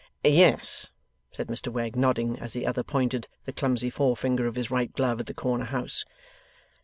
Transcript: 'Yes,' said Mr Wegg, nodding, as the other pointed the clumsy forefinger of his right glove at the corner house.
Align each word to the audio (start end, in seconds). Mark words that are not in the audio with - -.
'Yes,' 0.23 0.89
said 1.31 1.45
Mr 1.47 1.67
Wegg, 1.67 1.95
nodding, 1.95 2.39
as 2.39 2.53
the 2.53 2.65
other 2.65 2.81
pointed 2.81 3.27
the 3.45 3.53
clumsy 3.53 3.91
forefinger 3.91 4.47
of 4.47 4.55
his 4.55 4.71
right 4.71 4.91
glove 4.91 5.19
at 5.19 5.27
the 5.27 5.33
corner 5.35 5.65
house. 5.65 6.05